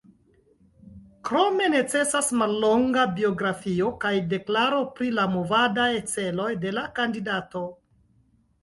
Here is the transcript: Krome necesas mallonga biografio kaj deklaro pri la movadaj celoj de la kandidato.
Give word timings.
Krome 1.29 1.67
necesas 1.73 2.31
mallonga 2.41 3.03
biografio 3.19 3.93
kaj 4.07 4.15
deklaro 4.33 4.81
pri 4.97 5.11
la 5.21 5.29
movadaj 5.37 5.91
celoj 6.17 6.51
de 6.67 6.75
la 6.81 6.89
kandidato. 7.01 7.65